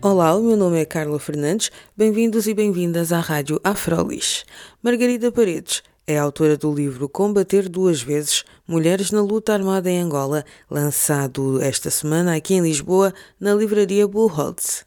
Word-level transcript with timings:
Olá, 0.00 0.32
o 0.36 0.42
meu 0.44 0.56
nome 0.56 0.80
é 0.80 0.84
Carla 0.84 1.18
Fernandes. 1.18 1.72
Bem-vindos 1.96 2.46
e 2.46 2.54
bem-vindas 2.54 3.12
à 3.12 3.18
Rádio 3.18 3.60
Afrolis. 3.64 4.44
Margarida 4.80 5.32
Paredes 5.32 5.82
é 6.06 6.16
autora 6.16 6.56
do 6.56 6.72
livro 6.72 7.08
Combater 7.08 7.68
Duas 7.68 8.00
Vezes 8.00 8.44
Mulheres 8.64 9.10
na 9.10 9.20
Luta 9.20 9.52
Armada 9.52 9.90
em 9.90 10.00
Angola, 10.00 10.44
lançado 10.70 11.60
esta 11.60 11.90
semana 11.90 12.36
aqui 12.36 12.54
em 12.54 12.60
Lisboa, 12.60 13.12
na 13.40 13.52
livraria 13.52 14.06
Bullholtz. 14.06 14.86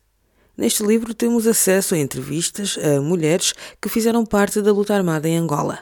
Neste 0.56 0.82
livro 0.82 1.14
temos 1.14 1.46
acesso 1.46 1.94
a 1.94 1.98
entrevistas 1.98 2.78
a 2.78 3.02
mulheres 3.02 3.54
que 3.82 3.90
fizeram 3.90 4.26
parte 4.26 4.62
da 4.62 4.72
luta 4.72 4.96
armada 4.96 5.28
em 5.28 5.36
Angola. 5.36 5.80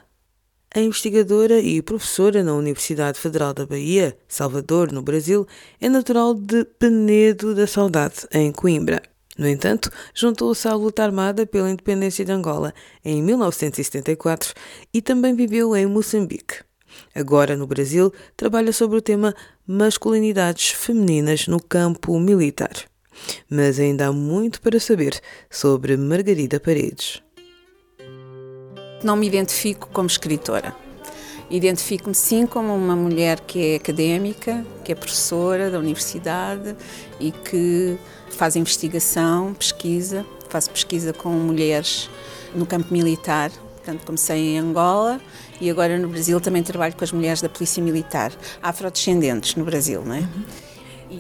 A 0.74 0.80
investigadora 0.80 1.60
e 1.60 1.84
professora 1.84 2.44
na 2.44 2.54
Universidade 2.56 3.20
Federal 3.20 3.54
da 3.54 3.66
Bahia, 3.66 4.18
Salvador, 4.28 4.92
no 4.92 5.04
Brasil, 5.04 5.48
é 5.80 5.88
natural 5.88 6.34
de 6.34 6.66
Penedo 6.66 7.54
da 7.54 7.68
Saudade, 7.68 8.28
em 8.32 8.52
Coimbra. 8.52 9.02
No 9.40 9.48
entanto, 9.48 9.90
juntou-se 10.14 10.68
à 10.68 10.74
luta 10.74 11.02
armada 11.02 11.46
pela 11.46 11.72
independência 11.72 12.26
de 12.26 12.32
Angola 12.34 12.74
em 13.06 13.24
1974 13.24 14.54
e 14.94 15.02
também 15.02 15.34
viveu 15.34 15.74
em 15.78 15.86
Moçambique. 15.86 16.56
Agora, 17.16 17.56
no 17.56 17.66
Brasil, 17.66 18.12
trabalha 18.36 18.74
sobre 18.74 18.98
o 18.98 19.02
tema 19.02 19.34
masculinidades 19.66 20.72
femininas 20.72 21.48
no 21.48 21.64
campo 21.64 22.20
militar. 22.20 22.74
Mas 23.50 23.80
ainda 23.80 24.08
há 24.08 24.12
muito 24.12 24.60
para 24.60 24.78
saber 24.78 25.18
sobre 25.50 25.96
Margarida 25.96 26.60
Paredes. 26.60 27.24
Não 29.02 29.16
me 29.16 29.26
identifico 29.26 29.88
como 29.94 30.08
escritora. 30.08 30.76
Identifico-me 31.50 32.14
sim 32.14 32.46
como 32.46 32.76
uma 32.76 32.96
mulher 32.96 33.40
que 33.40 33.72
é 33.72 33.76
académica, 33.78 34.66
que 34.84 34.92
é 34.92 34.96
professora 34.96 35.72
da 35.72 35.80
universidade 35.80 36.76
e 37.22 37.32
que 37.32 37.98
faz 38.36 38.56
investigação, 38.56 39.54
pesquisa, 39.54 40.26
faço 40.50 40.70
pesquisa 40.70 41.14
com 41.14 41.30
mulheres 41.30 42.10
no 42.56 42.66
campo 42.66 42.92
militar. 42.92 43.52
Portanto, 43.76 44.06
comecei 44.06 44.56
em 44.56 44.60
Angola 44.60 45.20
e 45.60 45.70
agora 45.70 45.98
no 45.98 46.08
Brasil 46.08 46.40
também 46.40 46.64
trabalho 46.64 46.96
com 46.96 47.04
as 47.04 47.12
mulheres 47.12 47.42
da 47.42 47.50
Polícia 47.50 47.82
Militar, 47.82 48.32
afrodescendentes 48.62 49.56
no 49.56 49.64
Brasil, 49.64 50.04
não 50.06 50.16
é? 50.16 50.20
Uhum. 50.20 50.44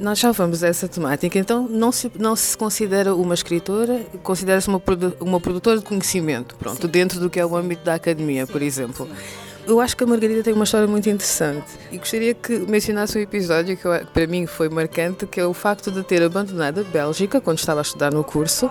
Nós 0.02 0.20
já 0.20 0.32
vamos 0.32 0.64
a 0.64 0.68
essa 0.68 0.88
temática, 0.88 1.40
então 1.40 1.68
não 1.68 1.92
se, 1.92 2.12
não 2.20 2.36
se 2.36 2.56
considera 2.56 3.16
uma 3.16 3.34
escritora, 3.34 4.06
considera-se 4.22 4.68
uma, 4.68 4.82
uma 5.20 5.40
produtora 5.40 5.80
de 5.80 5.84
conhecimento, 5.84 6.56
pronto, 6.58 6.86
Sim. 6.86 6.92
dentro 6.92 7.20
do 7.20 7.28
que 7.28 7.40
é 7.40 7.46
o 7.46 7.56
âmbito 7.56 7.84
da 7.84 7.96
academia, 7.96 8.46
Sim. 8.46 8.52
por 8.52 8.62
exemplo. 8.62 9.08
Sim. 9.08 9.49
Eu 9.68 9.80
acho 9.80 9.96
que 9.96 10.04
a 10.04 10.08
Margarida 10.08 10.42
tem 10.42 10.54
uma 10.54 10.64
história 10.64 10.88
muito 10.88 11.10
interessante 11.10 11.68
e 11.92 11.98
gostaria 11.98 12.34
que 12.34 12.58
mencionasse 12.60 13.18
um 13.18 13.22
episódio 13.22 13.78
que, 13.78 13.86
eu, 13.86 14.00
que 14.00 14.06
para 14.08 14.26
mim 14.26 14.46
foi 14.48 14.68
marcante, 14.70 15.28
que 15.28 15.40
é 15.40 15.46
o 15.46 15.54
facto 15.54 15.92
de 15.92 16.02
ter 16.04 16.24
abandonado 16.24 16.80
a 16.80 16.84
Bélgica 16.84 17.40
quando 17.40 17.60
estava 17.60 17.82
a 17.82 17.84
estudar 17.84 18.12
no 18.12 18.24
curso 18.24 18.70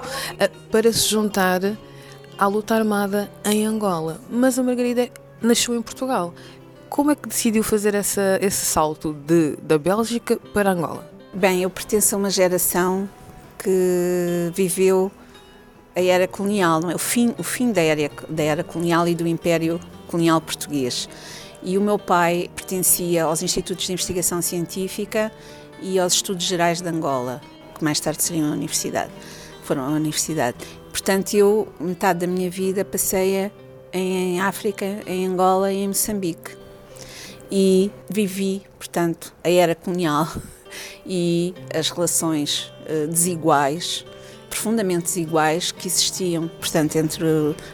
para 0.71 0.93
se 0.93 1.09
juntar 1.09 1.61
à 2.37 2.47
luta 2.47 2.75
armada 2.75 3.31
em 3.45 3.65
Angola. 3.67 4.21
Mas 4.31 4.59
a 4.59 4.63
Margarida 4.63 5.09
nasceu 5.41 5.75
em 5.75 5.83
Portugal. 5.83 6.35
Como 6.89 7.11
é 7.11 7.15
que 7.15 7.29
decidiu 7.29 7.63
fazer 7.63 7.95
essa, 7.95 8.39
esse 8.41 8.65
salto 8.65 9.13
de, 9.27 9.57
da 9.63 9.79
Bélgica 9.79 10.37
para 10.53 10.73
Angola? 10.73 11.09
Bem, 11.33 11.63
eu 11.63 11.71
pertenço 11.71 12.15
a 12.15 12.19
uma 12.19 12.31
geração 12.31 13.09
que 13.59 14.51
viveu 14.55 15.13
a 15.95 16.01
era 16.01 16.27
colonial, 16.27 16.81
não 16.81 16.91
é? 16.91 16.95
o, 16.95 16.99
fim, 16.99 17.35
o 17.37 17.43
fim 17.43 17.73
da 17.73 17.83
era, 17.83 18.11
da 18.29 18.43
era 18.43 18.65
colonial 18.65 19.07
e 19.07 19.15
do 19.15 19.27
Império 19.27 19.81
colonial 20.09 20.41
português. 20.41 21.09
E 21.63 21.79
o 21.79 21.81
meu 21.81 21.99
pai 21.99 22.51
pertencia 22.55 23.25
aos 23.25 23.43
Institutos 23.43 23.87
de 23.87 23.93
Investigação 23.93 24.43
Científica 24.43 25.33
e 25.81 25.99
aos 25.99 26.15
Estudos 26.15 26.45
Gerais 26.45 26.81
de 26.81 26.89
Angola, 26.89 27.41
que 27.77 27.85
mais 27.85 28.01
tarde 28.01 28.23
seriam 28.23 28.49
a 28.49 28.53
universidade, 28.53 29.11
foram 29.63 29.85
a 29.85 29.89
universidade. 29.91 30.57
Portanto, 30.91 31.35
eu, 31.35 31.69
metade 31.79 32.21
da 32.21 32.27
minha 32.27 32.51
vida, 32.51 32.85
passei 32.85 33.51
em 33.93 34.41
África, 34.41 34.85
em 35.07 35.27
Angola 35.27 35.73
e 35.73 35.79
em 35.79 35.89
Moçambique. 35.89 36.57
E 37.51 37.91
vivi, 38.09 38.63
portanto, 38.79 39.35
a 39.43 39.51
era 39.51 39.75
colonial 39.75 40.29
e 41.07 41.55
as 41.75 41.91
relações 41.91 42.73
uh, 42.83 43.07
desiguais 43.09 44.05
profundamente 44.49 45.05
desiguais 45.05 45.71
que 45.71 45.87
existiam, 45.87 46.49
portanto, 46.49 46.97
entre 46.97 47.25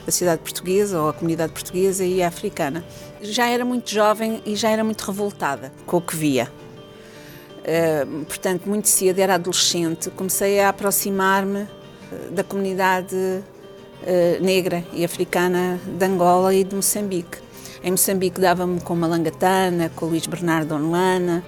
a 0.07 0.11
sociedade 0.11 0.43
portuguesa 0.43 1.01
ou 1.01 1.09
a 1.09 1.13
comunidade 1.13 1.53
portuguesa 1.53 2.05
e 2.05 2.23
a 2.23 2.29
africana. 2.29 2.85
Já 3.23 3.49
era 3.49 3.65
muito 3.65 3.91
jovem 3.91 4.43
e 4.45 4.55
já 4.57 4.71
era 4.71 4.85
muito 4.85 5.03
revoltada 5.03 5.73
com 5.87 5.97
o 5.97 6.01
que 6.01 6.17
via. 6.17 6.51
Uh, 7.61 8.25
portanto, 8.27 8.69
muito 8.69 8.89
cedo, 8.89 9.19
era 9.19 9.37
adolescente, 9.37 10.11
comecei 10.11 10.61
a 10.61 10.69
aproximar-me 10.69 11.61
eh, 11.61 11.67
da 12.31 12.45
comunidade 12.45 13.17
uh, 13.17 14.45
negra 14.45 14.85
e 14.93 15.03
africana 15.03 15.81
de 15.87 16.05
Angola 16.05 16.55
e 16.55 16.63
de 16.63 16.77
Moçambique. 16.77 17.39
Em 17.83 17.91
Moçambique 17.91 18.39
dava-me 18.39 18.81
com 18.81 18.95
Malangatana, 18.95 19.91
com 19.97 20.07
Luís 20.07 20.27
Bernardo 20.27 20.75
Onlana, 20.75 21.43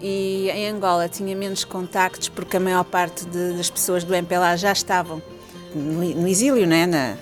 e 0.00 0.50
em 0.50 0.68
Angola 0.68 1.08
tinha 1.08 1.34
menos 1.36 1.64
contactos 1.64 2.28
porque 2.28 2.56
a 2.56 2.60
maior 2.60 2.84
parte 2.84 3.24
de, 3.26 3.54
das 3.54 3.70
pessoas 3.70 4.04
do 4.04 4.14
MPLA 4.14 4.56
já 4.56 4.72
estavam 4.72 5.22
no, 5.74 6.14
no 6.14 6.28
exílio, 6.28 6.66
né? 6.66 6.86
Na, 6.86 7.16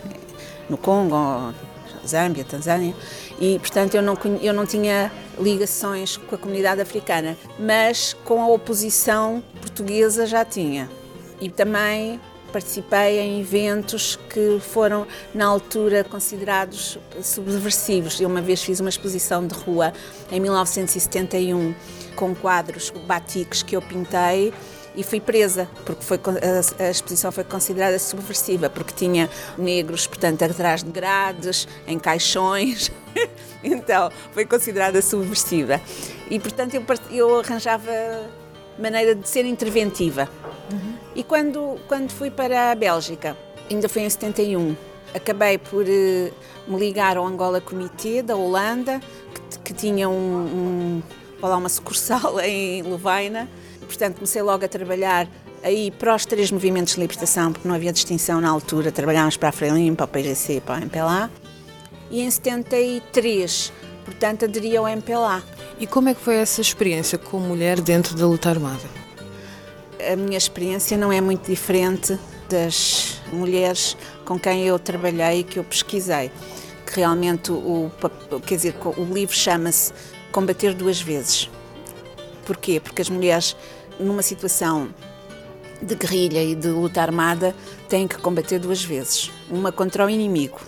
no 0.68 0.76
Congo, 0.76 1.54
Zâmbia, 2.06 2.44
Tanzânia, 2.44 2.94
e 3.40 3.58
portanto 3.58 3.94
eu 3.94 4.02
não, 4.02 4.16
eu 4.40 4.52
não 4.52 4.66
tinha 4.66 5.10
ligações 5.38 6.16
com 6.16 6.34
a 6.34 6.38
comunidade 6.38 6.80
africana, 6.80 7.36
mas 7.58 8.14
com 8.24 8.42
a 8.42 8.48
oposição 8.48 9.42
portuguesa 9.60 10.26
já 10.26 10.44
tinha. 10.44 10.90
E 11.40 11.48
também 11.48 12.20
participei 12.52 13.20
em 13.20 13.40
eventos 13.40 14.16
que 14.28 14.58
foram, 14.60 15.06
na 15.34 15.46
altura, 15.46 16.04
considerados 16.04 16.98
subversivos. 17.22 18.20
Eu 18.20 18.28
uma 18.28 18.40
vez 18.40 18.62
fiz 18.62 18.80
uma 18.80 18.88
exposição 18.88 19.46
de 19.46 19.54
rua 19.54 19.92
em 20.30 20.40
1971 20.40 21.74
com 22.16 22.34
quadros 22.34 22.90
batiques 23.06 23.62
que 23.62 23.76
eu 23.76 23.82
pintei 23.82 24.52
e 24.98 25.04
fui 25.04 25.20
presa, 25.20 25.68
porque 25.86 26.02
foi, 26.02 26.18
a, 26.18 26.84
a, 26.84 26.90
exposição 26.90 27.30
foi 27.30 27.44
considerada 27.44 27.96
subversiva, 28.00 28.68
porque 28.68 28.92
tinha 28.92 29.30
negros, 29.56 30.08
portanto, 30.08 30.42
atrás 30.42 30.82
de 30.82 30.90
grades, 30.90 31.68
em 31.86 31.98
caixões. 32.00 32.90
então, 33.62 34.10
foi 34.32 34.44
considerada 34.44 35.00
subversiva. 35.00 35.80
E, 36.28 36.40
portanto, 36.40 36.74
eu, 36.74 36.84
eu 37.12 37.38
arranjava 37.38 37.92
maneira 38.76 39.14
de 39.14 39.28
ser 39.28 39.44
interventiva. 39.44 40.28
Uhum. 40.72 40.94
E 41.18 41.24
quando, 41.24 41.80
quando 41.88 42.12
fui 42.12 42.30
para 42.30 42.70
a 42.70 42.74
Bélgica, 42.76 43.36
ainda 43.68 43.88
foi 43.88 44.02
em 44.02 44.08
71, 44.08 44.76
acabei 45.12 45.58
por 45.58 45.82
uh, 45.82 46.32
me 46.68 46.78
ligar 46.78 47.16
ao 47.16 47.26
Angola 47.26 47.60
Comitê 47.60 48.22
da 48.22 48.36
Holanda, 48.36 49.00
que, 49.50 49.58
que 49.58 49.74
tinha 49.74 50.08
um, 50.08 50.12
um 50.14 51.02
lá 51.42 51.56
uma 51.56 51.68
sucursal 51.68 52.38
em 52.38 52.82
Lovaina. 52.82 53.48
Portanto, 53.80 54.14
comecei 54.14 54.40
logo 54.42 54.64
a 54.64 54.68
trabalhar 54.68 55.26
aí 55.64 55.90
para 55.90 56.14
os 56.14 56.24
três 56.24 56.52
movimentos 56.52 56.94
de 56.94 57.00
libertação, 57.00 57.52
porque 57.52 57.66
não 57.66 57.74
havia 57.74 57.92
distinção 57.92 58.40
na 58.40 58.48
altura, 58.48 58.92
trabalhámos 58.92 59.36
para 59.36 59.48
a 59.48 59.52
Frelimo, 59.52 59.96
para 59.96 60.04
o 60.04 60.08
PGC, 60.08 60.60
para 60.60 60.76
o 60.76 60.84
MPLA. 60.84 61.28
E 62.12 62.20
em 62.20 62.30
73, 62.30 63.72
portanto, 64.04 64.44
aderi 64.44 64.76
ao 64.76 64.86
MPLA. 64.86 65.42
E 65.80 65.86
como 65.88 66.10
é 66.10 66.14
que 66.14 66.20
foi 66.20 66.36
essa 66.36 66.60
experiência 66.60 67.18
como 67.18 67.44
mulher 67.44 67.80
dentro 67.80 68.14
da 68.14 68.24
luta 68.24 68.50
armada? 68.50 69.07
A 70.00 70.14
minha 70.14 70.38
experiência 70.38 70.96
não 70.96 71.12
é 71.12 71.20
muito 71.20 71.50
diferente 71.50 72.18
das 72.48 73.20
mulheres 73.32 73.96
com 74.24 74.38
quem 74.38 74.64
eu 74.64 74.78
trabalhei 74.78 75.40
e 75.40 75.44
que 75.44 75.58
eu 75.58 75.64
pesquisei. 75.64 76.30
Que 76.86 77.00
realmente 77.00 77.50
o, 77.50 77.90
quer 78.46 78.54
dizer, 78.54 78.76
o 78.96 79.04
livro 79.12 79.34
chama-se 79.34 79.92
combater 80.30 80.72
duas 80.72 81.00
vezes. 81.00 81.50
Porquê? 82.46 82.78
Porque 82.78 83.02
as 83.02 83.10
mulheres, 83.10 83.56
numa 83.98 84.22
situação 84.22 84.88
de 85.82 85.94
guerrilha 85.96 86.42
e 86.42 86.54
de 86.54 86.68
luta 86.68 87.02
armada, 87.02 87.54
têm 87.88 88.06
que 88.06 88.18
combater 88.18 88.58
duas 88.58 88.82
vezes. 88.82 89.32
Uma 89.50 89.72
contra 89.72 90.06
o 90.06 90.10
inimigo 90.10 90.60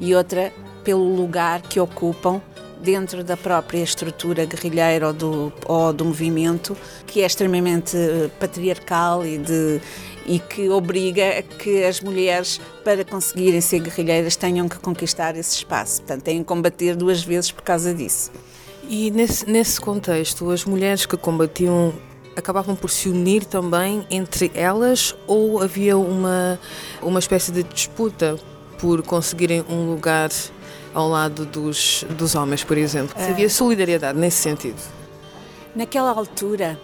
e 0.00 0.14
outra 0.14 0.52
pelo 0.82 1.14
lugar 1.14 1.62
que 1.62 1.78
ocupam 1.78 2.42
dentro 2.84 3.24
da 3.24 3.36
própria 3.36 3.82
estrutura 3.82 4.44
guerrilheira 4.44 5.08
ou 5.08 5.12
do, 5.12 5.52
ou 5.66 5.92
do 5.92 6.04
movimento, 6.04 6.76
que 7.06 7.22
é 7.22 7.26
extremamente 7.26 7.96
patriarcal 8.38 9.24
e, 9.24 9.38
de, 9.38 9.80
e 10.26 10.38
que 10.38 10.68
obriga 10.68 11.38
a 11.38 11.42
que 11.42 11.82
as 11.84 12.00
mulheres, 12.00 12.60
para 12.84 13.04
conseguirem 13.04 13.60
ser 13.60 13.80
guerrilheiras, 13.80 14.36
tenham 14.36 14.68
que 14.68 14.78
conquistar 14.78 15.36
esse 15.36 15.56
espaço. 15.56 16.02
Portanto, 16.02 16.22
têm 16.22 16.38
que 16.38 16.44
combater 16.44 16.94
duas 16.94 17.22
vezes 17.22 17.50
por 17.50 17.62
causa 17.62 17.94
disso. 17.94 18.30
E 18.88 19.10
nesse, 19.10 19.48
nesse 19.50 19.80
contexto, 19.80 20.50
as 20.50 20.64
mulheres 20.64 21.06
que 21.06 21.16
combatiam 21.16 21.94
acabavam 22.36 22.74
por 22.74 22.90
se 22.90 23.08
unir 23.08 23.44
também 23.44 24.04
entre 24.10 24.50
elas 24.54 25.14
ou 25.26 25.62
havia 25.62 25.96
uma, 25.96 26.58
uma 27.00 27.18
espécie 27.18 27.52
de 27.52 27.62
disputa 27.62 28.36
por 28.78 29.02
conseguirem 29.02 29.64
um 29.68 29.86
lugar 29.86 30.30
ao 30.94 31.08
lado 31.08 31.44
dos, 31.44 32.04
dos 32.10 32.34
homens, 32.34 32.62
por 32.62 32.78
exemplo? 32.78 33.14
Se 33.20 33.30
havia 33.30 33.50
solidariedade 33.50 34.18
nesse 34.18 34.42
sentido? 34.42 34.80
Naquela 35.74 36.10
altura 36.10 36.78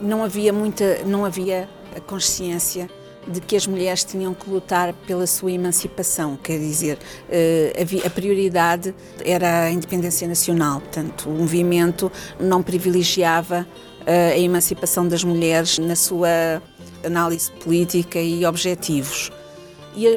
não 0.00 0.22
havia 0.22 0.52
muita, 0.52 1.02
não 1.04 1.24
havia 1.24 1.68
a 1.94 2.00
consciência 2.00 2.88
de 3.26 3.40
que 3.40 3.56
as 3.56 3.66
mulheres 3.66 4.04
tinham 4.04 4.32
que 4.32 4.48
lutar 4.48 4.94
pela 5.06 5.26
sua 5.26 5.52
emancipação, 5.52 6.36
quer 6.36 6.58
dizer, 6.58 6.98
eh, 7.28 7.74
a 8.04 8.10
prioridade 8.10 8.94
era 9.22 9.64
a 9.64 9.70
independência 9.70 10.26
nacional, 10.26 10.80
portanto, 10.80 11.28
o 11.28 11.32
movimento 11.32 12.10
não 12.40 12.62
privilegiava 12.62 13.66
eh, 14.06 14.32
a 14.32 14.38
emancipação 14.38 15.06
das 15.06 15.22
mulheres 15.22 15.78
na 15.78 15.94
sua 15.94 16.62
análise 17.04 17.50
política 17.52 18.18
e 18.18 18.46
objetivos. 18.46 19.30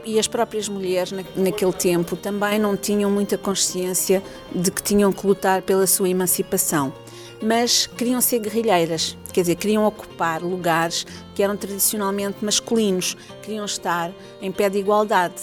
E, 0.06 0.20
as 0.20 0.28
próprias 0.28 0.70
mulheres 0.70 1.12
naquele 1.36 1.74
tempo 1.74 2.16
também 2.16 2.60
não 2.60 2.78
tinham 2.78 3.10
muita 3.10 3.38
consciência 3.38 4.22
de 4.54 4.70
que 4.70 4.84
tinham 4.84 5.12
que 5.12 5.26
lutar 5.26 5.64
pela 5.64 5.88
sua 5.88 6.08
emancipação 6.08 6.94
mas 7.42 7.88
queriam 7.88 8.22
ser 8.22 8.40
guerrilheiras, 8.40 9.18
quer 9.34 9.42
dizer, 9.42 9.56
queriam 9.56 9.86
ocupar 9.86 10.42
lugares 10.44 11.06
que 11.34 11.42
eram 11.42 11.58
tradicionalmente 11.58 12.44
masculinos, 12.46 13.18
queriam 13.42 13.66
estar 13.66 14.12
em 14.42 14.52
pé 14.52 14.70
de 14.70 14.78
igualdade. 14.78 15.42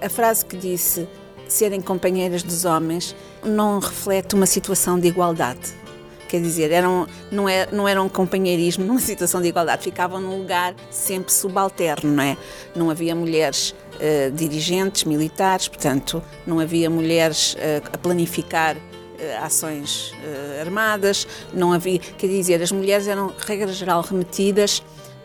A, 0.00 0.06
a 0.06 0.08
frase 0.08 0.44
que 0.44 0.56
disse 0.56 1.08
serem 1.48 1.80
companheiras 1.80 2.42
dos 2.42 2.64
homens 2.64 3.16
não 3.44 3.80
reflete 3.80 4.34
uma 4.34 4.46
situação 4.46 4.98
de 4.98 5.08
igualdade. 5.08 5.81
Quer 6.32 6.40
dizer, 6.40 6.70
eram, 6.70 7.06
não, 7.30 7.46
é, 7.46 7.68
não 7.70 7.86
era 7.86 8.02
um 8.02 8.08
companheirismo 8.08 8.86
numa 8.86 9.00
situação 9.00 9.42
de 9.42 9.48
igualdade, 9.48 9.84
ficavam 9.84 10.18
num 10.18 10.38
lugar 10.38 10.74
sempre 10.90 11.30
subalterno, 11.30 12.10
não 12.10 12.22
é? 12.22 12.38
Não 12.74 12.88
havia 12.88 13.14
mulheres 13.14 13.74
uh, 13.96 14.32
dirigentes, 14.32 15.04
militares, 15.04 15.68
portanto, 15.68 16.22
não 16.46 16.58
havia 16.58 16.88
mulheres 16.88 17.52
uh, 17.52 17.86
a 17.92 17.98
planificar 17.98 18.78
eh, 19.18 19.36
ações 19.36 20.14
armadas, 20.58 21.28
não 21.52 21.70
havia, 21.70 21.98
quer 21.98 22.28
dizer, 22.28 22.62
as 22.62 22.72
mulheres 22.72 23.06
eram, 23.06 23.30
regra 23.46 23.70
geral, 23.70 24.00
remetidas 24.00 24.82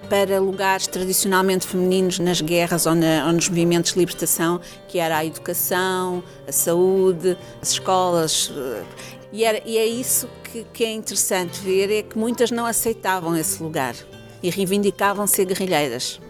para 0.10 0.40
lugares 0.40 0.88
tradicionalmente 0.88 1.68
femininos 1.68 2.20
nas 2.20 2.40
guerras 2.40 2.86
ou, 2.86 2.96
na, 2.96 3.26
ou, 3.28 3.34
nos 3.34 3.50
movimentos 3.50 3.94
de 3.94 4.00
libertação, 4.00 4.62
que 4.88 5.00
era 5.00 5.18
a 5.18 5.26
educação, 5.26 6.24
a 6.48 6.52
saúde, 6.52 7.38
as 7.62 7.72
escolas. 7.72 8.50
Uh, 8.50 8.86
e, 9.34 9.44
era, 9.44 9.62
e, 9.66 9.78
é 9.78 9.86
isso 9.86 10.30
que, 10.44 10.66
que 10.74 10.84
é 10.84 10.92
interessante 10.92 11.60
ver, 11.60 11.92
é 11.92 12.04
que 12.04 12.18
muitas 12.18 12.52
não 12.52 12.66
aceitavam 12.66 13.36
esse 13.36 13.62
lugar 13.62 13.96
e 14.42 14.50
reivindicavam 14.50 15.28
ser 15.28 15.46
guerrilheiras. 15.46 16.22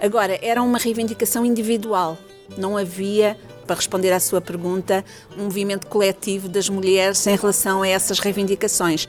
Agora, 0.00 0.38
era 0.42 0.62
uma 0.62 0.78
reivindicação 0.78 1.44
individual, 1.44 2.18
não 2.56 2.76
havia 2.76 3.36
para 3.66 3.76
responder 3.76 4.12
à 4.12 4.20
sua 4.20 4.40
pergunta, 4.40 5.04
um 5.36 5.44
movimento 5.44 5.86
coletivo 5.88 6.48
das 6.48 6.68
mulheres 6.68 7.26
em 7.26 7.36
relação 7.36 7.82
a 7.82 7.88
essas 7.88 8.18
reivindicações. 8.20 9.08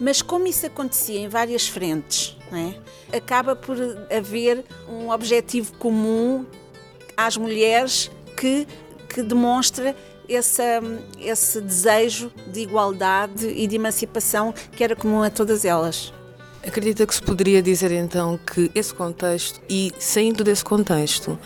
Mas 0.00 0.20
como 0.20 0.46
isso 0.46 0.66
acontecia 0.66 1.18
em 1.18 1.28
várias 1.28 1.66
frentes, 1.68 2.36
é? 2.52 3.16
acaba 3.16 3.56
por 3.56 3.76
haver 4.14 4.64
um 4.88 5.10
objetivo 5.10 5.72
comum 5.78 6.44
às 7.16 7.36
mulheres 7.36 8.10
que, 8.36 8.66
que 9.08 9.22
demonstra 9.22 9.96
esse, 10.28 10.62
esse 11.18 11.60
desejo 11.60 12.30
de 12.52 12.60
igualdade 12.60 13.46
e 13.48 13.66
de 13.66 13.76
emancipação 13.76 14.52
que 14.72 14.84
era 14.84 14.94
comum 14.94 15.22
a 15.22 15.30
todas 15.30 15.64
elas. 15.64 16.12
Acredita 16.66 17.06
que 17.06 17.14
se 17.14 17.22
poderia 17.22 17.62
dizer 17.62 17.92
então 17.92 18.38
que 18.38 18.70
esse 18.74 18.92
contexto, 18.92 19.60
e 19.68 19.92
saindo 20.00 20.42
desse 20.42 20.64
contexto, 20.64 21.38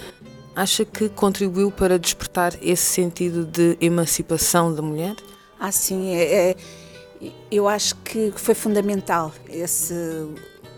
acha 0.56 0.84
que 0.84 1.08
contribuiu 1.10 1.70
para 1.70 1.98
despertar 1.98 2.54
esse 2.62 2.84
sentido 2.84 3.44
de 3.44 3.76
emancipação 3.80 4.74
da 4.74 4.80
mulher? 4.80 5.14
Ah, 5.58 5.70
sim, 5.70 6.14
é, 6.14 6.50
é, 6.50 6.56
eu 7.50 7.68
acho 7.68 7.96
que 7.96 8.32
foi 8.36 8.54
fundamental 8.54 9.32
esse 9.48 9.94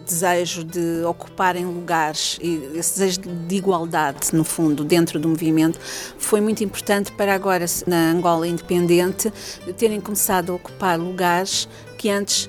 desejo 0.04 0.64
de 0.64 1.04
ocuparem 1.04 1.64
lugares 1.64 2.38
e 2.42 2.56
esse 2.74 2.98
desejo 2.98 3.20
de 3.20 3.54
igualdade, 3.54 4.34
no 4.34 4.44
fundo, 4.44 4.84
dentro 4.84 5.18
do 5.18 5.28
movimento, 5.28 5.78
foi 6.18 6.40
muito 6.40 6.62
importante 6.64 7.12
para 7.12 7.34
agora, 7.34 7.64
na 7.86 8.10
Angola 8.10 8.46
independente, 8.46 9.32
terem 9.76 10.00
começado 10.00 10.52
a 10.52 10.54
ocupar 10.56 10.98
lugares 10.98 11.68
que 11.96 12.10
antes 12.10 12.48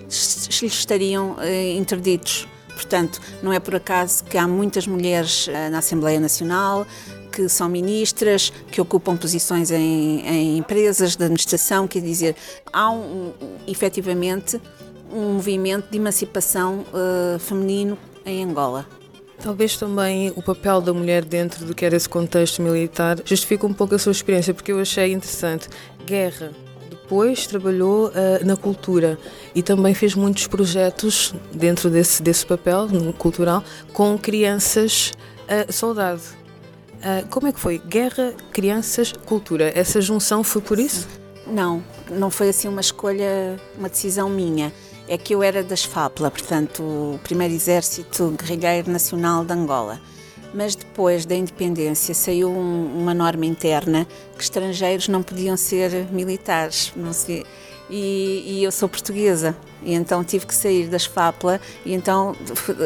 lhes 0.62 0.74
estariam 0.74 1.36
eh, 1.40 1.74
interditos. 1.74 2.48
Portanto, 2.70 3.22
não 3.44 3.54
é 3.54 3.60
por 3.60 3.76
acaso 3.76 4.24
que 4.24 4.38
há 4.38 4.48
muitas 4.48 4.88
mulheres 4.88 5.48
eh, 5.48 5.70
na 5.70 5.78
Assembleia 5.78 6.20
Nacional, 6.20 6.88
que 7.34 7.50
são 7.50 7.68
ministras, 7.68 8.54
que 8.72 8.80
ocupam 8.80 9.18
posições 9.18 9.72
em, 9.72 10.20
em 10.22 10.58
empresas 10.58 11.16
de 11.16 11.24
administração, 11.24 11.88
quer 11.88 12.02
dizer, 12.02 12.36
há 12.72 12.92
um, 12.92 13.34
efetivamente 13.68 14.62
um 15.12 15.34
movimento 15.34 15.90
de 15.90 15.98
emancipação 15.98 16.86
uh, 16.94 17.40
feminino 17.40 17.98
em 18.24 18.44
Angola. 18.44 18.86
Talvez 19.42 19.76
também 19.76 20.32
o 20.36 20.44
papel 20.44 20.80
da 20.80 20.94
mulher 20.94 21.26
dentro 21.26 21.66
do 21.66 21.74
que 21.76 21.84
era 21.84 21.96
esse 21.96 22.08
contexto 22.08 22.62
militar 22.62 23.18
justifique 23.26 23.66
um 23.66 23.74
pouco 23.74 23.96
a 23.96 24.00
sua 24.00 24.12
experiência, 24.12 24.54
porque 24.54 24.72
eu 24.72 24.80
achei 24.80 25.12
interessante. 25.12 25.68
Guerra, 26.06 26.52
depois 26.90 27.48
trabalhou 27.48 28.10
uh, 28.10 28.46
na 28.46 28.56
cultura 28.56 29.18
e 29.54 29.62
também 29.62 29.94
fez 29.94 30.16
muitos 30.16 30.48
projetos 30.48 31.34
dentro 31.52 31.90
desse, 31.90 32.22
desse 32.22 32.46
papel 32.46 32.88
cultural 33.18 33.64
com 33.92 34.18
crianças 34.18 35.12
uh, 35.44 35.72
soldado. 35.74 36.43
Uh, 37.04 37.28
como 37.30 37.48
é 37.48 37.52
que 37.52 37.60
foi? 37.60 37.80
Guerra, 37.80 38.34
crianças, 38.54 39.12
cultura. 39.12 39.72
Essa 39.78 40.00
junção 40.00 40.44
foi 40.44 40.62
por 40.62 40.80
isso? 40.80 41.08
Não, 41.46 41.84
não 42.10 42.32
foi 42.32 42.48
assim 42.50 42.70
uma 42.70 42.80
escolha, 42.80 43.60
uma 43.78 43.90
decisão 43.90 44.30
minha. 44.30 44.72
É 45.06 45.18
que 45.18 45.36
eu 45.36 45.44
era 45.44 45.62
das 45.62 45.84
FAPLA, 45.84 46.32
portanto, 46.32 46.82
o 46.82 47.20
primeiro 47.22 47.54
exército 47.54 48.34
guerrilheiro 48.40 48.90
nacional 48.90 49.44
de 49.44 49.52
Angola 49.52 50.00
mas 50.54 50.76
depois 50.76 51.26
da 51.26 51.36
independência 51.36 52.14
saiu 52.14 52.50
um, 52.50 53.02
uma 53.02 53.14
norma 53.14 53.46
interna 53.46 54.08
que 54.38 54.44
estrangeiros 54.44 55.08
não 55.08 55.24
podiam 55.24 55.58
ser 55.58 56.06
militares, 56.12 56.94
não. 56.96 57.12
E, 57.90 58.44
e, 58.46 58.64
eu 58.64 58.72
sou 58.72 58.88
portuguesa 58.88 59.56
e 59.84 59.94
então 59.94 60.24
tive 60.24 60.46
que 60.46 60.56
sair 60.56 60.88
das 60.88 61.06
FAPLA 61.06 61.60
e 61.86 61.94
então 61.94 62.36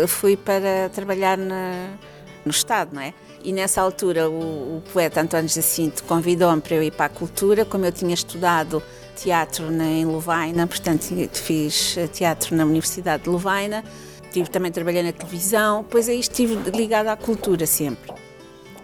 fui 0.07 0.35
para 0.35 0.89
trabalhar 0.89 1.37
na, 1.37 1.91
no 2.43 2.51
Estado, 2.51 2.95
não 2.95 3.01
é? 3.01 3.13
E 3.47 3.53
nessa 3.53 3.81
altura 3.81 4.29
o, 4.29 4.77
o 4.77 4.83
poeta 4.91 5.21
António 5.21 5.47
Jacinto 5.47 6.03
convidou-me 6.03 6.61
para 6.61 6.75
eu 6.75 6.83
ir 6.83 6.91
para 6.91 7.05
a 7.05 7.09
cultura, 7.09 7.63
como 7.63 7.85
eu 7.85 7.93
tinha 7.93 8.13
estudado 8.13 8.83
teatro 9.15 9.71
na, 9.71 9.85
em 9.85 10.03
Lovaina, 10.03 10.67
portanto 10.67 11.05
fiz 11.31 11.95
teatro 12.11 12.53
na 12.57 12.65
Universidade 12.65 13.23
de 13.23 13.29
Lovaina, 13.29 13.85
Tive, 14.33 14.49
também 14.49 14.69
trabalhei 14.69 15.01
na 15.01 15.13
televisão, 15.13 15.85
pois 15.89 16.09
aí 16.09 16.19
estive 16.19 16.55
ligada 16.71 17.09
à 17.09 17.15
cultura 17.15 17.65
sempre. 17.65 18.13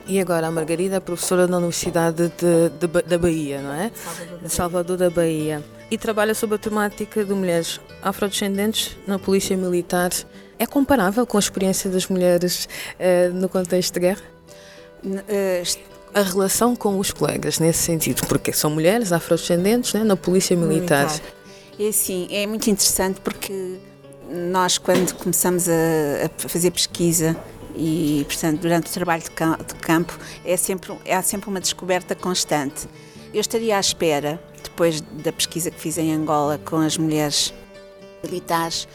E 0.08 0.18
agora 0.18 0.48
a 0.48 0.52
Margarida 0.52 0.96
é 0.96 1.00
professora 1.02 1.46
na 1.46 1.58
Universidade 1.58 2.32
de, 2.38 2.70
de, 2.70 3.02
da 3.04 3.18
Bahia, 3.18 3.62
não 3.62 3.74
é? 3.74 3.92
Salvador 3.94 4.40
de 4.40 4.50
Salvador 4.50 4.98
da 4.98 5.10
Bahia. 5.10 5.62
E 5.92 5.98
trabalha 5.98 6.34
sobre 6.34 6.56
a 6.56 6.58
temática 6.58 7.26
de 7.26 7.34
mulheres 7.34 7.82
afrodescendentes 8.02 8.96
na 9.06 9.20
Polícia 9.20 9.58
Militar. 9.58 10.12
É 10.58 10.66
comparável 10.66 11.28
com 11.28 11.36
a 11.36 11.40
experiência 11.42 11.90
das 11.90 12.08
mulheres 12.08 12.70
uh, 12.96 13.34
no 13.34 13.50
contexto 13.50 13.96
de 13.96 14.00
guerra? 14.00 14.33
Uh, 15.06 15.94
a 16.14 16.22
relação 16.22 16.76
com 16.76 17.00
os 17.00 17.12
colegas, 17.12 17.60
nesse 17.60 17.80
sentido, 17.80 18.26
porque 18.28 18.54
são 18.54 18.70
mulheres 18.70 19.12
afrodescendentes 19.12 19.94
né, 19.94 20.04
na 20.04 20.16
Polícia 20.16 20.56
Militar. 20.56 21.08
militar. 21.08 21.34
É 21.80 21.92
sim, 21.92 22.28
é 22.30 22.46
muito 22.46 22.70
interessante 22.70 23.20
porque 23.20 23.80
nós, 24.30 24.78
quando 24.78 25.14
começamos 25.16 25.68
a, 25.68 25.74
a 26.26 26.48
fazer 26.48 26.70
pesquisa 26.72 27.36
e, 27.76 28.24
portanto, 28.28 28.62
durante 28.62 28.90
o 28.90 28.94
trabalho 28.94 29.24
de 29.24 29.32
campo, 29.82 30.18
é 30.46 30.56
sempre, 30.56 30.94
há 31.10 31.22
sempre 31.24 31.50
uma 31.50 31.60
descoberta 31.60 32.14
constante. 32.14 32.88
Eu 33.34 33.42
estaria 33.42 33.76
à 33.76 33.80
espera, 33.80 34.40
depois 34.64 35.02
da 35.02 35.34
pesquisa 35.34 35.72
que 35.72 35.80
fiz 35.80 35.98
em 35.98 36.14
Angola 36.14 36.60
com 36.64 36.78
as 36.78 36.96
mulheres 36.96 37.52
militares 38.24 38.88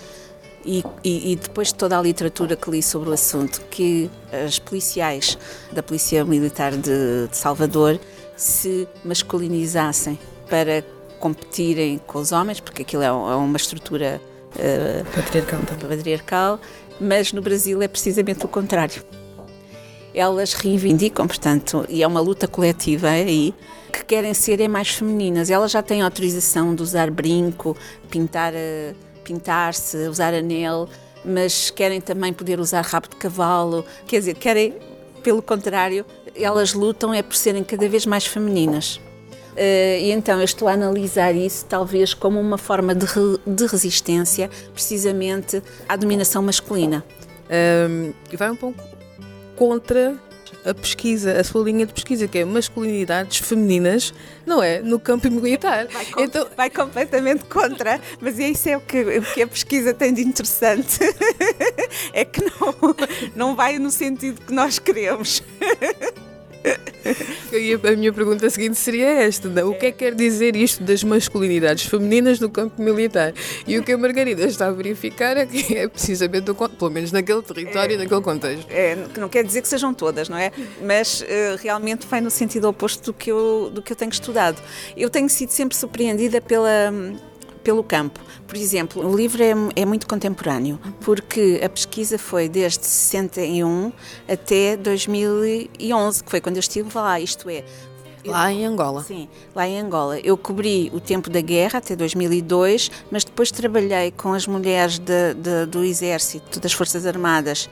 e, 0.64 0.84
e, 1.04 1.32
e, 1.32 1.36
depois 1.36 1.68
de 1.68 1.74
toda 1.74 1.98
a 1.98 2.02
literatura 2.02 2.56
que 2.56 2.70
li 2.70 2.82
sobre 2.82 3.10
o 3.10 3.12
assunto, 3.12 3.60
que 3.70 4.10
as 4.46 4.58
policiais 4.58 5.38
da 5.72 5.82
Polícia 5.82 6.24
Militar 6.24 6.72
de, 6.72 7.28
de 7.28 7.36
Salvador 7.36 7.98
se 8.36 8.86
masculinizassem 9.04 10.18
para 10.48 10.84
competirem 11.18 11.98
com 12.06 12.18
os 12.18 12.32
homens, 12.32 12.60
porque 12.60 12.82
aquilo 12.82 13.02
é 13.02 13.10
uma 13.10 13.56
estrutura 13.56 14.20
uh, 14.54 15.04
patriarcal, 15.14 15.60
patriarcal, 15.60 16.60
mas 17.00 17.32
no 17.32 17.42
Brasil 17.42 17.82
é 17.82 17.88
precisamente 17.88 18.44
o 18.44 18.48
contrário. 18.48 19.02
Elas 20.14 20.54
reivindicam, 20.54 21.26
portanto, 21.26 21.84
e 21.88 22.02
é 22.02 22.06
uma 22.06 22.20
luta 22.20 22.48
coletiva 22.48 23.08
aí, 23.08 23.54
que 23.92 24.04
querem 24.04 24.34
ser 24.34 24.60
é 24.60 24.68
mais 24.68 24.90
femininas. 24.90 25.50
Elas 25.50 25.70
já 25.70 25.82
têm 25.82 26.02
autorização 26.02 26.74
de 26.74 26.82
usar 26.82 27.10
brinco, 27.10 27.76
pintar, 28.10 28.52
eh, 28.54 28.94
pintar-se, 29.28 29.96
usar 30.08 30.32
anel, 30.32 30.88
mas 31.24 31.70
querem 31.70 32.00
também 32.00 32.32
poder 32.32 32.58
usar 32.58 32.80
rabo 32.80 33.08
de 33.08 33.16
cavalo. 33.16 33.84
Quer 34.06 34.20
dizer, 34.20 34.34
querem, 34.34 34.74
pelo 35.22 35.42
contrário, 35.42 36.06
elas 36.34 36.72
lutam 36.72 37.12
é 37.12 37.22
por 37.22 37.36
serem 37.36 37.62
cada 37.62 37.86
vez 37.88 38.06
mais 38.06 38.26
femininas. 38.26 38.96
Uh, 39.52 39.98
e 40.00 40.12
então 40.12 40.38
eu 40.38 40.44
estou 40.44 40.68
a 40.68 40.72
analisar 40.72 41.34
isso 41.34 41.66
talvez 41.66 42.14
como 42.14 42.40
uma 42.40 42.56
forma 42.56 42.94
de, 42.94 43.04
re, 43.04 43.38
de 43.44 43.66
resistência 43.66 44.48
precisamente 44.72 45.60
à 45.88 45.96
dominação 45.96 46.42
masculina. 46.42 47.04
Um, 47.90 48.12
vai 48.36 48.50
um 48.50 48.56
pouco 48.56 48.80
contra 49.56 50.16
a 50.68 50.74
pesquisa, 50.74 51.40
a 51.40 51.44
sua 51.44 51.64
linha 51.64 51.86
de 51.86 51.92
pesquisa, 51.92 52.28
que 52.28 52.38
é 52.38 52.44
masculinidades 52.44 53.38
femininas, 53.38 54.12
não 54.46 54.62
é? 54.62 54.80
No 54.80 54.98
campo 54.98 55.30
militar. 55.30 55.86
Vai, 55.86 56.06
com, 56.06 56.20
então... 56.20 56.46
vai 56.56 56.70
completamente 56.70 57.44
contra, 57.44 58.00
mas 58.20 58.38
isso 58.38 58.68
é 58.68 58.76
o 58.76 58.80
que, 58.80 59.00
o 59.00 59.22
que 59.22 59.42
a 59.42 59.46
pesquisa 59.46 59.94
tem 59.94 60.12
de 60.12 60.22
interessante. 60.22 60.98
é 62.12 62.24
que 62.24 62.42
não, 62.42 62.96
não 63.34 63.56
vai 63.56 63.78
no 63.78 63.90
sentido 63.90 64.40
que 64.40 64.52
nós 64.52 64.78
queremos. 64.78 65.42
a 67.84 67.96
minha 67.96 68.12
pergunta 68.12 68.48
seguinte 68.50 68.76
seria 68.76 69.06
esta: 69.06 69.48
o 69.66 69.74
que 69.74 69.86
é 69.86 69.92
que 69.92 69.98
quer 69.98 70.14
dizer 70.14 70.56
isto 70.56 70.82
das 70.82 71.02
masculinidades 71.02 71.86
femininas 71.86 72.40
no 72.40 72.50
campo 72.50 72.80
militar? 72.82 73.32
E 73.66 73.78
o 73.78 73.82
que 73.82 73.92
a 73.92 73.98
Margarida 73.98 74.44
está 74.44 74.66
a 74.66 74.70
verificar 74.70 75.36
é 75.36 75.46
que 75.46 75.76
é 75.76 75.88
precisamente 75.88 76.50
o 76.50 76.54
pelo 76.54 76.90
menos 76.90 77.12
naquele 77.12 77.42
território, 77.42 77.94
é, 77.94 77.98
naquele 77.98 78.20
contexto. 78.20 78.66
É, 78.70 78.96
não 79.16 79.28
quer 79.28 79.44
dizer 79.44 79.62
que 79.62 79.68
sejam 79.68 79.94
todas, 79.94 80.28
não 80.28 80.36
é? 80.36 80.52
Mas 80.82 81.22
uh, 81.22 81.24
realmente 81.62 82.06
vai 82.06 82.20
no 82.20 82.30
sentido 82.30 82.68
oposto 82.68 83.04
do 83.06 83.12
que, 83.12 83.30
eu, 83.30 83.70
do 83.72 83.80
que 83.80 83.92
eu 83.92 83.96
tenho 83.96 84.10
estudado. 84.10 84.60
Eu 84.96 85.08
tenho 85.08 85.28
sido 85.28 85.50
sempre 85.50 85.76
surpreendida 85.76 86.40
pela 86.40 86.92
pelo 87.58 87.82
campo. 87.82 88.20
Por 88.46 88.56
exemplo, 88.56 89.06
o 89.06 89.16
livro 89.16 89.42
é, 89.42 89.52
é, 89.76 89.84
muito 89.84 90.06
contemporâneo, 90.06 90.78
porque 91.00 91.60
a 91.62 91.68
pesquisa 91.68 92.18
foi 92.18 92.48
desde 92.48 92.86
61 92.86 93.92
até 94.28 94.76
2011, 94.76 96.24
que 96.24 96.30
foi 96.30 96.40
quando 96.40 96.56
eu 96.56 96.60
estive 96.60 96.88
lá, 96.94 97.20
isto 97.20 97.48
é, 97.50 97.64
Lá 98.24 98.52
em 98.52 98.66
Angola. 98.66 99.02
Sim, 99.04 99.28
lá 99.54 99.66
em 99.66 99.80
Angola. 99.80 100.18
Eu 100.20 100.36
cobri 100.36 100.90
o 100.92 101.00
tempo 101.00 101.30
da 101.30 101.40
guerra 101.40 101.78
até 101.78 101.96
2002, 101.96 102.90
mas 103.10 103.24
depois 103.24 103.50
trabalhei 103.50 104.10
com 104.10 104.34
as 104.34 104.46
mulheres 104.46 104.98
de, 104.98 105.34
de, 105.34 105.66
do 105.66 105.82
Exército, 105.82 106.60
das 106.60 106.72
Forças 106.72 107.06
Armadas 107.06 107.70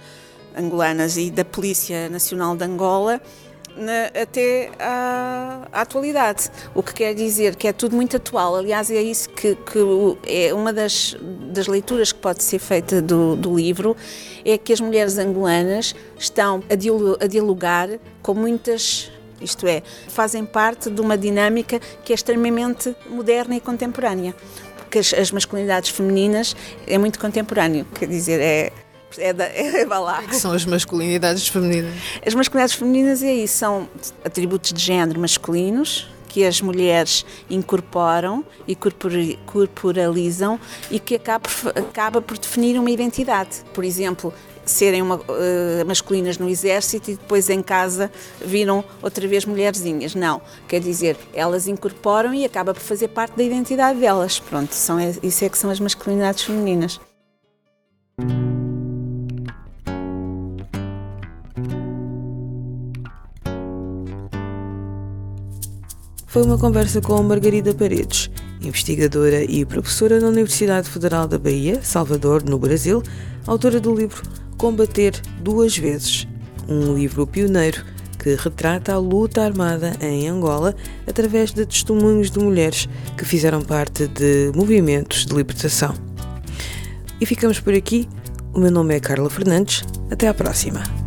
angolanas 0.56 1.16
e 1.18 1.30
da 1.30 1.44
Polícia 1.44 2.08
Nacional 2.08 2.56
de 2.56 2.64
Angola 2.64 3.20
na, 3.76 4.06
até 4.20 4.70
à, 4.78 5.68
à, 5.72 5.82
atualidade. 5.82 6.50
O 6.74 6.82
que 6.82 6.94
quer 6.94 7.14
dizer 7.14 7.56
que 7.56 7.68
é 7.68 7.72
tudo 7.72 7.94
muito 7.94 8.16
atual. 8.16 8.56
Aliás, 8.56 8.90
é 8.90 9.02
isso 9.02 9.28
que, 9.30 9.54
que 9.54 9.78
é 10.26 10.54
uma 10.54 10.72
das, 10.72 11.16
das 11.52 11.66
leituras 11.66 12.12
que 12.12 12.18
pode 12.18 12.42
ser 12.42 12.58
feita 12.58 13.02
do, 13.02 13.36
do 13.36 13.54
livro, 13.54 13.96
é 14.44 14.56
que 14.56 14.72
as 14.72 14.80
mulheres 14.80 15.18
angolanas 15.18 15.94
estão 16.18 16.62
a 16.70 17.26
dialogar 17.26 17.90
com 18.22 18.34
muitas 18.34 19.10
isto 19.40 19.66
é, 19.66 19.82
fazem 20.08 20.46
parte 20.46 20.90
de 20.90 20.98
uma 20.98 21.16
dinâmica 21.16 21.78
que 22.02 22.12
é 22.12 22.14
extremamente 22.14 22.96
moderna 23.08 23.54
e 23.54 23.60
contemporânea. 23.60 24.34
Porque 24.78 24.98
as, 24.98 25.12
as 25.12 25.30
masculinidades 25.30 25.90
femininas 25.90 26.56
é 26.86 26.96
muito 26.96 27.18
contemporâneo, 27.18 27.86
quer 27.94 28.08
dizer, 28.08 28.40
é, 28.40 28.72
é, 29.18 29.32
da, 29.32 29.44
é 29.48 29.84
lá. 29.84 30.22
Que 30.22 30.36
são 30.36 30.52
as 30.52 30.64
masculinidades 30.64 31.48
femininas? 31.48 31.94
As 32.24 32.34
masculinidades 32.34 32.74
femininas 32.74 33.22
é 33.22 33.34
isso, 33.34 33.58
são 33.58 33.88
atributos 34.24 34.72
de 34.72 34.82
género 34.82 35.20
masculinos 35.20 36.08
que 36.28 36.44
as 36.44 36.60
mulheres 36.60 37.24
incorporam 37.48 38.44
e 38.68 38.76
corporalizam 39.46 40.60
e 40.90 41.00
que 41.00 41.14
acaba, 41.14 41.48
acaba 41.74 42.20
por 42.20 42.36
definir 42.36 42.78
uma 42.78 42.90
identidade. 42.90 43.64
Por 43.72 43.82
exemplo, 43.82 44.34
serem 44.66 45.00
uma, 45.00 45.16
uh, 45.16 45.86
masculinas 45.86 46.36
no 46.36 46.48
exército 46.48 47.10
e 47.10 47.14
depois 47.14 47.48
em 47.48 47.62
casa 47.62 48.10
viram 48.44 48.84
outra 49.00 49.26
vez 49.26 49.46
mulherzinhas. 49.46 50.14
Não, 50.14 50.42
quer 50.68 50.80
dizer, 50.80 51.16
elas 51.32 51.66
incorporam 51.66 52.34
e 52.34 52.44
acaba 52.44 52.74
por 52.74 52.82
fazer 52.82 53.08
parte 53.08 53.36
da 53.36 53.42
identidade 53.42 53.98
delas. 53.98 54.38
Pronto, 54.38 54.74
são, 54.74 54.98
isso 55.22 55.44
é 55.44 55.48
que 55.48 55.56
são 55.56 55.70
as 55.70 55.80
masculinidades 55.80 56.42
femininas. 56.42 57.00
Foi 66.36 66.44
uma 66.44 66.58
conversa 66.58 67.00
com 67.00 67.22
Margarida 67.22 67.72
Paredes, 67.72 68.30
investigadora 68.60 69.42
e 69.42 69.64
professora 69.64 70.20
na 70.20 70.28
Universidade 70.28 70.86
Federal 70.86 71.26
da 71.26 71.38
Bahia, 71.38 71.80
Salvador, 71.82 72.42
no 72.42 72.58
Brasil, 72.58 73.02
autora 73.46 73.80
do 73.80 73.94
livro 73.94 74.22
Combater 74.58 75.18
Duas 75.40 75.78
Vezes, 75.78 76.28
um 76.68 76.94
livro 76.94 77.26
pioneiro 77.26 77.82
que 78.18 78.34
retrata 78.34 78.92
a 78.92 78.98
luta 78.98 79.42
armada 79.42 79.96
em 79.98 80.28
Angola 80.28 80.76
através 81.06 81.54
de 81.54 81.64
testemunhos 81.64 82.30
de 82.30 82.38
mulheres 82.38 82.86
que 83.16 83.24
fizeram 83.24 83.62
parte 83.62 84.06
de 84.06 84.52
movimentos 84.54 85.24
de 85.24 85.34
libertação. 85.34 85.94
E 87.18 87.24
ficamos 87.24 87.60
por 87.60 87.72
aqui. 87.72 88.06
O 88.52 88.60
meu 88.60 88.70
nome 88.70 88.94
é 88.94 89.00
Carla 89.00 89.30
Fernandes. 89.30 89.84
Até 90.10 90.28
à 90.28 90.34
próxima. 90.34 91.05